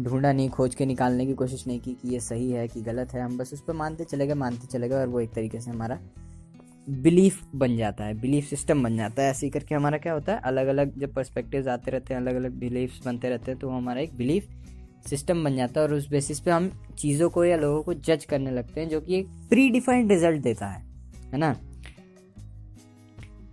ढूंढा 0.00 0.32
नहीं, 0.32 0.50
खोज 0.50 0.74
के 0.74 0.86
निकालने 0.86 1.26
की 1.26 1.34
कोशिश 1.34 1.66
नहीं 1.66 1.80
की 1.80 1.92
कि 1.92 2.08
ये 2.08 2.20
सही 2.20 2.50
है 2.52 2.68
कि 2.68 2.82
गलत 2.82 3.12
है, 3.12 3.22
हम 3.22 3.38
बस 3.38 3.50
उस 3.52 3.60
पर 3.60 3.72
मानते 3.72 4.04
चले 4.04 4.26
गए, 4.26 4.34
मानते 4.34 4.66
चले 4.66 4.88
गए 4.88 4.96
और 4.96 5.08
वो 5.08 5.20
एक 5.20 5.30
तरीके 5.30 5.60
से 5.60 5.70
हमारा 5.70 5.98
बिलीफ 6.88 7.40
बन 7.54 7.76
जाता 7.76 8.04
है 8.04 8.20
बिलीफ 8.20 8.44
सिस्टम 8.44 8.82
बन 8.82 8.96
जाता 8.96 9.22
है। 9.22 9.30
ऐसे 9.30 9.46
ही 9.46 9.50
करके 9.50 9.74
हमारा 9.74 9.98
क्या 9.98 10.12
होता 10.12 10.32
है 10.32 10.40
अलग 10.40 10.66
अलग 10.66 10.98
जब 10.98 11.14
पर्सपेक्टिव 11.14 11.70
आते 11.70 11.90
रहते 11.90 12.14
हैं 12.14 12.20
अलग 12.20 12.34
अलग 12.34 12.52
बिलीफ्स 12.52 13.06
बनते 13.06 13.28
रहते 13.28 13.50
हैं 13.50 13.60
तो 13.60 13.68
हमारा 13.68 14.00
एक 14.00 14.16
बिलीफ 14.16 14.48
सिस्टम 15.06 15.44
बन 15.44 15.56
जाता 15.56 15.80
है 15.80 15.86
और 15.86 15.94
उस 15.94 16.08
बेसिस 16.08 16.40
पे 16.40 16.50
हम 16.50 16.70
चीज़ों 16.98 17.30
को 17.30 17.44
या 17.44 17.56
लोगों 17.56 17.82
को 17.82 17.94
जज 17.94 18.24
करने 18.24 18.50
लगते 18.50 18.80
हैं, 18.80 18.88
जो 18.88 19.00
कि 19.00 19.16
एक 19.16 19.26
प्री 19.26 19.70
डिफाइंड 19.70 20.12
रिज़ल्ट 20.12 20.42
देता 20.42 20.66
है 20.66 20.86
है 21.32 21.38
ना? 21.38 21.56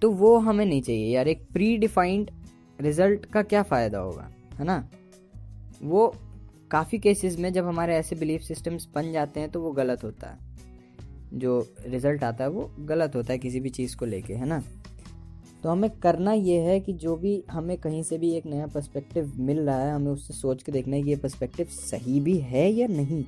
तो 0.02 0.12
वो 0.12 0.38
हमें 0.38 0.66
नहीं 0.66 0.82
चाहिए 0.82 1.16
यार, 1.16 1.28
एक 1.28 1.48
प्री 1.54 1.78
डिफाइंड 1.78 2.32
रिज़ल्ट 2.82 3.26
का 3.26 3.42
क्या 3.42 3.64
फ़ायदा 3.64 4.00
होगा, 4.00 4.30
है 4.60 4.66
ना? 4.66 4.90
वो 5.84 6.16
काफ़ी 6.72 7.00
केसेस 7.00 7.38
में 7.40 7.54
जब 7.54 7.66
हमारे 7.66 7.96
ऐसे 7.96 8.16
बिलीफ 8.16 8.42
सिस्टम्स 8.42 8.88
बन 8.96 9.12
जाते 9.12 9.40
हैं 9.40 9.50
तो 9.50 9.62
वो 9.62 9.72
गलत 9.72 10.04
होता 10.04 10.30
है। 10.30 10.38
जो 11.34 11.76
रिज़ल्ट 11.86 12.24
आता 12.24 12.44
है, 12.44 12.50
वो 12.50 12.72
गलत 12.80 13.16
होता 13.16 13.34
है 13.34 13.40
किसी 13.40 13.60
भी 13.60 13.70
चीज़ 13.70 13.98
को 13.98 14.06
लेके, 14.06 14.34
है 14.34 14.46
ना? 14.46 14.64
तो 15.66 15.70
हमें 15.70 15.90
करना 16.00 16.34
ये 16.34 16.58
है 16.62 16.80
कि 16.80 16.94
जो 16.94 17.16
भी 17.16 17.32
हमें 17.52 17.78
कहीं 17.78 18.02
से 18.04 18.18
भी 18.18 18.30
एक 18.32 18.46
नया 18.46 18.66
पर्सपेक्टिव 18.68 19.32
मिल 19.38 19.60
रहा 19.60 19.78
है, 19.78 19.94
हमें 19.94 20.12
उससे 20.12 20.34
सोच 20.34 20.62
के 20.64 20.72
देखना 20.72 20.96
है 20.96 21.04
कि 21.04 21.10
ये 21.10 21.16
पर्सपेक्टिव 21.16 21.68
सही 21.68 22.20
भी 22.20 22.38
है 22.40 22.68
या 22.72 22.88
नहीं। 22.88 23.24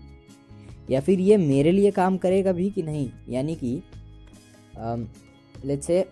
या 0.89 0.99
फिर 0.99 1.19
ये 1.19 1.37
मेरे 1.37 1.71
लिए 1.71 1.91
काम 1.91 2.17
करेगा 2.17 2.51
भी 2.51 2.69
कि 2.69 2.81
नहीं? 2.81 3.09
यानी 3.29 3.55
कि 3.55 3.81
लेट्स 5.65 5.87
से 5.87 6.05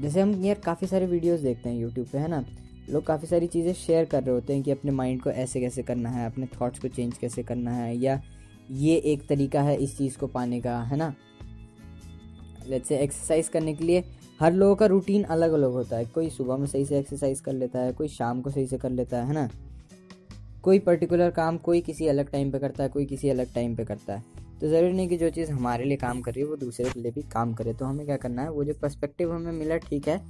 जैसे 0.00 0.20
हम 0.20 0.34
यार 0.44 0.58
काफ़ी 0.58 0.86
सारे 0.86 1.06
वीडियोस 1.06 1.40
देखते 1.40 1.68
हैं 1.68 1.76
यूट्यूब 1.76 2.06
पे, 2.06 2.18
है 2.18 2.28
ना? 2.28 2.44
लोग 2.90 3.06
काफ़ी 3.06 3.26
सारी 3.26 3.46
चीज़ें 3.46 3.72
शेयर 3.74 4.04
कर 4.04 4.22
रहे 4.22 4.34
होते 4.34 4.54
हैं 4.54 4.62
कि 4.62 4.70
अपने 4.70 4.90
माइंड 4.90 5.22
को 5.22 5.30
ऐसे 5.30 5.60
कैसे 5.60 5.82
करना 5.82 6.10
है, 6.10 6.26
अपने 6.26 6.46
थॉट्स 6.60 6.78
को 6.78 6.88
चेंज 6.88 7.16
कैसे 7.18 7.42
करना 7.42 7.70
है, 7.70 7.96
या 7.96 8.20
ये 8.70 8.96
एक 8.96 9.26
तरीका 9.26 9.62
है 9.62 9.76
इस 9.76 9.96
चीज़ 9.98 10.18
को 10.18 10.26
पाने 10.26 10.60
का, 10.60 10.78
है 10.82 10.96
ना? 10.96 11.14
लेट्स 12.68 12.88
से 12.88 12.98
एक्सरसाइज 12.98 13.48
करने 13.48 13.74
के 13.74 13.84
लिए 13.84 14.04
हर 14.44 14.52
लोगों 14.52 14.74
का 14.76 14.86
रूटीन 14.86 15.22
अलग 15.24 15.52
अलग 15.52 15.70
होता 15.72 15.96
है। 15.96 16.04
कोई 16.04 16.28
सुबह 16.30 16.56
में 16.56 16.66
सही 16.66 16.84
से 16.84 16.98
एक्सरसाइज 16.98 17.40
कर 17.40 17.52
लेता 17.52 17.78
है, 17.78 17.92
कोई 17.92 18.08
शाम 18.08 18.40
को 18.42 18.50
सही 18.50 18.66
से 18.66 18.78
कर 18.78 18.90
लेता 18.90 19.22
है 19.24 19.34
ना? 19.34 19.48
कोई 20.62 20.78
पर्टिकुलर 20.78 21.30
काम 21.30 21.56
कोई 21.58 21.80
किसी 21.80 22.06
अलग 22.06 22.30
टाइम 22.30 22.50
पे 22.50 22.58
करता 22.58 22.82
है, 22.82 22.88
कोई 22.88 23.04
किसी 23.04 23.28
अलग 23.28 23.54
टाइम 23.54 23.76
पे 23.76 23.84
करता 23.84 24.14
है। 24.14 24.22
तो 24.60 24.68
ज़रूरी 24.68 24.92
नहीं 24.92 25.08
कि 25.08 25.16
जो 25.16 25.30
चीज़ 25.30 25.50
हमारे 25.52 25.84
लिए 25.84 25.96
काम 25.96 26.20
कर 26.20 26.32
रही 26.32 26.42
है, 26.42 26.48
वो 26.48 26.56
दूसरे 26.56 26.90
के 26.90 27.00
लिए 27.00 27.12
भी 27.12 27.22
काम 27.32 27.54
करे। 27.54 27.74
तो 27.74 27.84
हमें 27.84 28.04
क्या 28.06 28.16
करना 28.16 28.42
है? 28.42 28.50
वो 28.50 28.64
जो 28.64 28.74
पर्सपेक्टिव 28.82 29.32
हमें 29.32 29.52
मिला, 29.52 29.76
ठीक 29.78 30.08
है? 30.08 30.20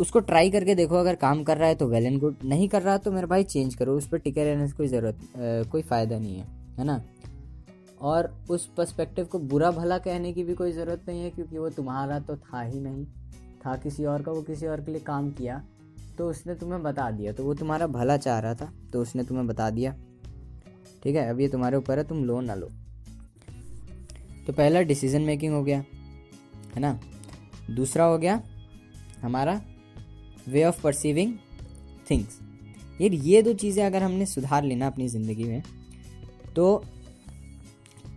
उसको 0.00 0.20
ट्राई 0.20 0.50
करके 0.50 0.74
देखो, 0.74 0.96
अगर 0.96 1.14
काम 1.16 1.42
कर 1.44 1.58
रहा 1.58 1.68
है 1.68 1.74
तो 1.74 1.86
वेल 1.88 2.06
एंड 2.06 2.20
गुड 2.20 2.36
नहीं 2.44 2.68
कर 2.68 2.82
रहा 2.82 2.96
तो 2.98 3.12
मेरे 3.12 3.26
भाई 3.26 3.44
चेंज 3.44 3.74
करो, 3.74 3.96
उस 3.96 4.08
पर 4.08 4.18
टिके 4.18 4.44
रहने 4.44 4.68
से 4.68 4.76
कोई 4.76 4.88
ज़रूरत 4.88 5.68
कोई 5.72 5.82
फ़ायदा 5.82 6.18
नहीं 6.18 6.38
है 6.38 6.46
है 6.78 6.84
ना? 6.84 7.02
और 8.04 8.26
उस 8.50 8.66
पर्सपेक्टिव 8.76 9.24
को 9.24 9.38
बुरा 9.40 9.70
भला 9.72 9.98
कहने 9.98 10.32
की 10.32 10.44
भी 10.44 10.54
कोई 10.54 10.72
ज़रूरत 10.72 11.04
नहीं 11.08 11.22
है, 11.22 11.30
क्योंकि 11.30 11.58
वो 11.58 11.68
तुम्हारा 11.70 12.18
तो 12.20 12.36
था 12.36 12.62
ही 12.62 12.80
नहीं। 12.80 13.04
था 13.60 13.76
किसी 13.78 14.04
और 14.04 14.22
का, 14.22 14.32
वो 14.32 14.42
किसी 14.42 14.66
और 14.66 14.80
के 14.80 14.92
लिए 14.92 15.00
काम 15.02 15.30
किया 15.32 15.62
तो 16.18 16.28
उसने 16.30 16.54
तुम्हें 16.54 16.82
बता 16.82 17.10
दिया। 17.10 17.32
तो 17.32 17.44
वो 17.44 17.54
तुम्हारा 17.54 17.86
भला 17.88 18.16
चाह 18.18 18.38
रहा 18.38 18.54
था 18.54 18.72
तो 18.92 19.00
उसने 19.02 19.24
तुम्हें 19.24 19.46
बता 19.46 19.68
दिया। 19.70 19.94
ठीक 21.02 21.16
है, 21.16 21.28
अब 21.30 21.40
ये 21.40 21.48
तुम्हारे 21.48 21.76
ऊपर 21.76 21.98
है, 21.98 22.04
तुम 22.04 22.24
लो 22.24 22.40
ना 22.40 22.54
लो। 22.54 22.68
तो 24.46 24.52
पहला 24.52 24.80
डिसीज़न 24.82 25.22
मेकिंग 25.22 25.54
हो 25.54 25.62
गया, 25.64 25.78
है 26.74 26.80
ना? 26.80 26.98
दूसरा 27.70 28.04
हो 28.04 28.18
गया 28.18 28.40
हमारा 29.22 29.60
वे 30.48 30.64
ऑफ़ 30.64 30.82
परसीविंग 30.82 31.32
थिंग्स 32.10 32.38
यार 33.00 33.12
ये 33.12 33.40
दो 33.42 33.52
चीज़ें 33.54 33.84
अगर 33.84 34.02
हमने 34.02 34.26
सुधार 34.26 34.64
लेना 34.64 34.86
अपनी 34.86 35.08
ज़िंदगी 35.08 35.44
में 35.44 35.62
तो 36.56 36.84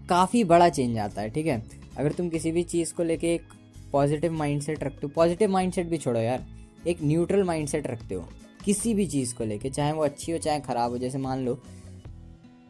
काफ़ी 0.09 0.43
बड़ा 0.43 0.69
चेंज 0.69 0.97
आता 0.97 1.21
है, 1.21 1.29
ठीक 1.29 1.47
है? 1.47 1.61
अगर 1.97 2.11
तुम 2.11 2.29
किसी 2.29 2.51
भी 2.51 2.63
चीज़ 2.63 2.93
को 2.93 3.03
लेके 3.03 3.33
एक 3.33 3.53
पॉजिटिव 3.91 4.33
माइंडसेट 4.33 4.83
रखते 4.83 4.99
हो 5.03 5.07
पॉजिटिव 5.07 5.51
माइंडसेट 5.51 5.87
भी 5.87 5.97
छोड़ो 5.97 6.19
यार, 6.19 6.45
एक 6.87 7.01
न्यूट्रल 7.03 7.43
माइंडसेट 7.43 7.87
रखते 7.87 8.15
हो, 8.15 8.27
किसी 8.65 8.93
भी 8.93 9.05
चीज़ 9.07 9.33
को 9.35 9.43
लेके, 9.43 9.69
चाहे 9.69 9.91
वो 9.91 10.03
अच्छी 10.03 10.31
हो, 10.31 10.37
चाहे 10.37 10.59
ख़राब 10.59 10.91
हो, 10.91 10.97
जैसे 10.97 11.17
मान 11.17 11.45
लो, 11.45 11.61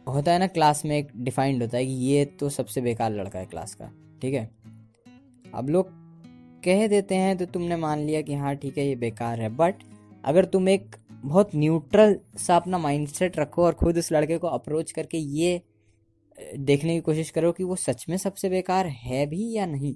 होता 0.06 0.32
है 0.32 0.38
ना 0.38 0.46
क्लास 0.46 0.84
में 0.84 0.96
एक 0.96 1.08
डिफाइंड 1.16 1.62
होता 1.62 1.76
है 1.76 1.86
कि 1.86 1.92
ये 1.92 2.24
तो 2.40 2.48
सबसे 2.48 2.80
बेकार 2.80 3.12
लड़का 3.12 3.38
है 3.38 3.46
क्लास 3.46 3.74
का, 3.74 3.90
ठीक 4.22 4.34
है? 4.34 4.50
अब 5.54 5.68
लोग 5.68 5.90
कह 6.64 6.86
देते 6.86 7.14
हैं 7.14 7.36
तो 7.38 7.46
तुमने 7.46 7.76
मान 7.76 7.98
लिया 7.98 8.20
कि 8.22 8.34
हाँ 8.34 8.54
ठीक 8.56 8.78
है, 8.78 8.86
ये 8.86 8.94
बेकार 8.96 9.40
है 9.40 9.48
बट 9.48 9.82
अगर 10.24 10.44
तुम 10.44 10.68
एक 10.68 10.96
बहुत 11.12 11.54
न्यूट्रल 11.54 12.16
सा 12.38 12.56
अपना 12.56 12.78
माइंडसेट 12.78 13.38
रखो 13.38 13.64
और 13.64 13.72
खुद 13.72 13.98
उस 13.98 14.12
लड़के 14.12 14.38
को 14.38 14.46
अप्रोच 14.48 14.92
करके 14.92 15.18
ये 15.18 15.60
देखने 16.38 16.94
की 16.94 17.00
कोशिश 17.00 17.30
करो 17.30 17.52
कि 17.52 17.64
वो 17.64 17.76
सच 17.76 18.04
में 18.08 18.16
सबसे 18.16 18.48
बेकार 18.48 18.86
है 18.86 19.26
भी 19.26 19.52
या 19.52 19.66
नहीं। 19.66 19.94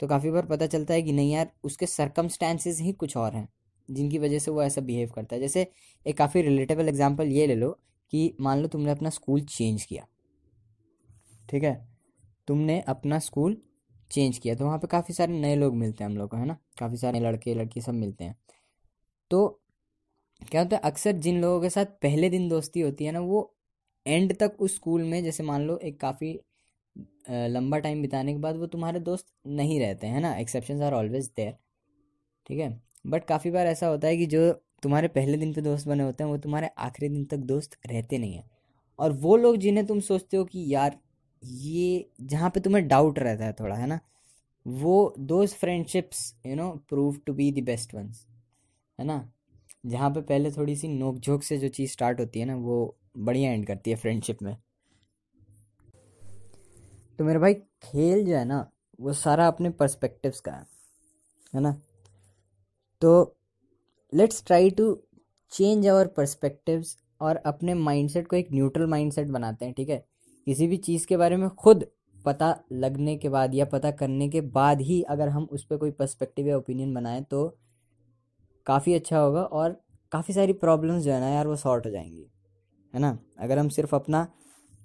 तो 0.00 0.06
काफ़ी 0.06 0.30
बार 0.30 0.46
पता 0.46 0.66
चलता 0.66 0.94
है 0.94 1.02
कि 1.02 1.12
नहीं 1.12 1.32
यार, 1.32 1.50
उसके 1.64 1.86
सरकमस्टांसेस 1.86 2.80
ही 2.80 2.92
कुछ 2.92 3.16
और 3.16 3.34
हैं, 3.34 3.48
जिनकी 3.88 4.18
वजह 4.18 4.38
से 4.38 4.50
वो 4.50 4.62
ऐसा 4.62 4.80
बिहेव 4.80 5.10
करता 5.14 5.34
है। 5.34 5.40
जैसे 5.40 5.66
एक 6.06 6.16
काफ़ी 6.18 6.42
रिलेटेबल 6.42 6.88
एग्जांपल 6.88 7.28
ये 7.28 7.46
ले 7.46 7.54
लो 7.54 7.70
कि 8.12 8.36
मान 8.40 8.60
लो 8.60 8.68
तुमने 8.68 8.90
अपना 8.90 9.10
स्कूल 9.10 9.40
चेंज 9.42 9.84
किया, 9.84 10.06
ठीक 11.48 11.62
है? 11.62 11.74
तुमने 12.48 12.80
अपना 12.88 13.18
स्कूल 13.18 13.56
चेंज 14.10 14.38
किया 14.38 14.54
तो 14.54 14.64
वहाँ 14.64 14.78
पे 14.78 14.86
काफ़ी 14.86 15.14
सारे 15.14 15.32
नए 15.34 15.54
लोग 15.56 15.74
मिलते 15.76 16.04
हैं 16.04 16.10
हम 16.10 16.16
लोग 16.18 16.30
को, 16.30 16.36
है 16.36 16.46
ना? 16.46 16.56
काफ़ी 16.78 16.96
सारे 16.96 17.20
लड़के, 17.20 17.54
लड़की 17.54 17.80
सब 17.80 17.94
मिलते 17.94 18.24
हैं। 18.24 18.36
तो 19.30 19.60
क्या 20.42 20.62
होता 20.62 20.76
है, 20.76 20.82
अक्सर 20.82 21.12
जिन 21.14 21.40
लोगों 21.40 21.60
के 21.60 21.70
साथ 21.70 21.86
पहले 22.02 22.30
दिन 22.30 22.48
दोस्ती 22.48 22.80
होती 22.80 23.04
है 23.04 23.12
ना, 23.12 23.20
वो 23.20 23.53
एंड 24.06 24.36
तक 24.38 24.56
उस 24.60 24.74
स्कूल 24.74 25.02
में, 25.02 25.22
जैसे 25.24 25.42
मान 25.42 25.62
लो 25.62 25.76
एक 25.78 26.00
काफ़ी 26.00 26.38
लंबा 27.30 27.78
टाइम 27.78 28.02
बिताने 28.02 28.32
के 28.32 28.38
बाद 28.38 28.56
वो 28.56 28.66
तुम्हारे 28.66 29.00
दोस्त 29.00 29.26
नहीं 29.48 29.78
रहते, 29.80 30.06
हैं 30.06 30.20
ना? 30.20 30.34
एक्सेप्शन 30.38 30.82
आर 30.82 30.94
ऑलवेज 30.94 31.30
देयर 31.36 31.54
ठीक 32.46 32.58
है? 32.60 32.80
बट 33.06 33.24
काफ़ी 33.24 33.50
बार 33.50 33.66
ऐसा 33.66 33.86
होता 33.86 34.08
है 34.08 34.16
कि 34.16 34.26
जो 34.26 34.52
तुम्हारे 34.82 35.08
पहले 35.08 35.36
दिन 35.38 35.52
पे 35.54 35.60
दोस्त 35.62 35.88
बने 35.88 36.02
होते 36.04 36.24
हैं, 36.24 36.30
वो 36.30 36.38
तुम्हारे 36.38 36.68
आखिरी 36.78 37.08
दिन 37.08 37.24
तक 37.24 37.36
दोस्त 37.46 37.76
रहते 37.86 38.18
नहीं 38.18 38.34
हैं। 38.34 38.44
और 38.98 39.12
वो 39.14 39.36
लोग 39.36 39.56
जिन्हें 39.56 39.86
तुम 39.86 40.00
सोचते 40.00 40.36
हो 40.36 40.44
कि 40.44 40.64
यार, 40.74 40.98
ये 41.42 42.10
जहाँ 42.22 42.50
पे 42.50 42.60
तुम्हें 42.60 42.86
डाउट 42.88 43.18
रहता 43.18 43.44
है 43.44 43.52
थोड़ा, 43.52 43.76
है 43.76 43.86
ना? 43.86 44.00
वो 44.66 45.14
those 45.20 45.54
friendships 45.54 46.34
you 46.46 46.54
know 46.56 46.70
prove 46.88 47.16
to 47.26 47.32
be 47.34 47.50
the 47.52 47.64
best 47.64 47.94
ones 47.94 48.26
है 48.98 49.06
ना? 49.06 49.16
जहाँ 49.86 50.10
पे 50.10 50.20
पहले 50.20 50.50
थोड़ी 50.52 50.76
सी 50.76 50.88
नोक 50.88 51.18
झोंक 51.18 51.42
से 51.42 51.58
जो 51.58 51.68
चीज़ 51.68 51.92
स्टार्ट 51.92 52.20
होती 52.20 52.40
है 52.40 52.46
ना, 52.46 52.56
वो 52.56 52.96
बढ़िया 53.18 53.52
एंड 53.52 53.66
करती 53.66 53.90
है 53.90 53.96
फ्रेंडशिप 53.96 54.42
में। 54.42 54.56
तो 57.18 57.24
मेरे 57.24 57.38
भाई, 57.38 57.54
खेल 57.54 58.24
जो 58.24 58.36
है 58.36 58.44
ना, 58.44 58.70
वो 59.00 59.12
सारा 59.12 59.46
अपने 59.46 59.70
पर्सपेक्टिव्स 59.70 60.40
का 60.40 60.52
है 60.52 60.66
है 61.54 61.60
ना? 61.60 61.80
तो 63.00 63.36
let's 64.14 64.44
try 64.46 64.70
to 64.70 65.02
change 65.50 65.88
our 65.88 66.06
perspectives 66.06 66.98
और 67.20 67.36
अपने 67.36 67.74
माइंडसेट 67.74 68.28
को 68.28 68.36
एक 68.36 68.48
न्यूट्रल 68.52 68.86
माइंडसेट 68.86 69.28
बनाते 69.28 69.64
हैं, 69.64 69.74
ठीक 69.74 69.88
है? 69.88 70.04
किसी 70.46 70.66
भी 70.66 70.76
चीज़ 70.76 71.06
के 71.06 71.16
बारे 71.16 71.36
में 71.36 71.48
खुद 71.48 71.86
पता 72.24 72.60
लगने 72.72 73.16
के 73.16 73.28
बाद 73.28 73.54
या 73.54 73.64
पता 73.64 73.90
करने 73.90 74.28
के 74.28 74.40
बाद 74.40 74.80
ही 74.80 75.02
अगर 75.02 75.28
हम 75.28 75.44
उस 75.44 75.64
पर 75.64 75.76
कोई 75.76 75.90
पर्सपेक्टिव 75.90 76.46
या 76.46 76.56
ओपिनियन 76.56 76.94
बनाएँ 76.94 77.22
तो 77.22 77.58
काफ़ी 78.66 78.94
अच्छा 78.94 79.18
होगा 79.18 79.42
और 79.42 79.84
काफ़ी 80.12 80.34
सारी 80.34 80.52
प्रॉब्लम्स 80.52 81.02
जो 81.02 81.12
है 81.12 81.20
ना 81.20 81.28
यार 81.28 81.46
वो 81.46 81.56
सॉर्ट 81.56 81.86
हो 81.86 81.90
जाएँगी, 81.90 82.26
है 82.94 83.00
ना? 83.00 83.18
अगर 83.38 83.58
हम 83.58 83.68
सिर्फ़ 83.68 83.94
अपना 83.96 84.26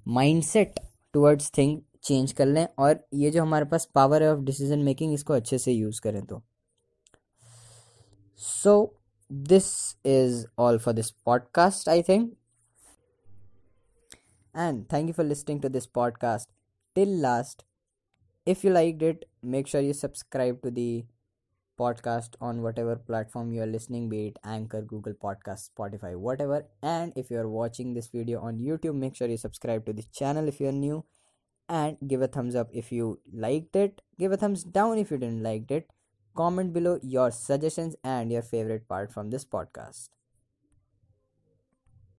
माइंडसेट 0.08 0.80
टुवर्ड्स 1.14 1.52
थिंग 1.58 1.82
चेंज 2.04 2.32
कर 2.32 2.46
लें 2.46 2.68
और 2.80 3.08
ये 3.14 3.32
जो 3.32 3.42
हमारे 3.42 3.66
पास 3.66 3.90
पावर 3.96 4.24
है 4.24 4.34
ऑफ़ 4.34 4.40
डिसीज़न 4.40 4.80
मेकिंग 4.80 5.14
इसको 5.14 5.34
अच्छे 5.34 5.58
से 5.58 5.72
यूज़ 5.72 6.02
करें 6.02 6.26
तो। 6.26 6.42
So 8.38 9.00
this 9.32 9.98
is 10.06 10.46
all 10.58 10.80
for 10.80 10.94
this 10.94 11.12
podcast 11.12 11.90
I 11.90 12.02
think 12.02 12.36
and 14.58 14.86
thank 14.94 15.08
you 15.08 15.14
for 15.14 15.26
listening 15.26 15.62
to 15.62 15.70
this 15.70 15.86
podcast 15.86 16.50
till 16.96 17.22
last 17.22 17.64
if 18.48 18.64
you 18.64 18.72
liked 18.72 19.04
it, 19.04 19.26
make 19.44 19.68
sure 19.68 19.82
you 19.82 19.94
subscribe 19.94 20.62
to 20.62 20.72
the 20.72 21.06
podcast 21.80 22.36
on 22.42 22.62
whatever 22.62 22.96
platform 22.96 23.52
you 23.54 23.62
are 23.62 23.72
listening 23.74 24.10
be 24.10 24.28
it 24.28 24.40
anchor 24.44 24.82
google 24.82 25.14
podcast 25.14 25.70
spotify 25.70 26.16
whatever. 26.16 26.66
And 26.82 27.14
if 27.16 27.32
you 27.32 27.38
are 27.38 27.48
watching 27.48 27.94
this 27.94 28.08
video 28.08 28.42
on 28.42 28.60
youtube 28.60 28.96
make 28.96 29.16
sure 29.16 29.28
you 29.28 29.38
subscribe 29.38 29.86
to 29.86 29.94
the 29.94 30.04
channel 30.14 30.48
if 30.48 30.60
you 30.60 30.68
are 30.68 30.80
new. 30.84 31.06
And 31.70 31.98
give 32.08 32.22
a 32.22 32.28
thumbs 32.28 32.56
up 32.56 32.70
if 32.74 32.92
you 32.92 33.20
liked 33.32 33.76
it. 33.76 34.02
Give 34.18 34.32
a 34.32 34.38
thumbs 34.38 34.64
down 34.64 34.98
if 34.98 35.12
you 35.12 35.18
didn't 35.18 35.44
liked 35.44 35.72
it. 35.72 35.90
Comment 36.36 36.74
below 36.74 37.00
your 37.04 37.30
suggestions 37.32 37.96
and 38.04 38.32
your 38.32 38.42
favorite 38.42 38.88
part 38.88 39.12
from 39.12 39.30
this 39.30 39.46
podcast 39.46 40.10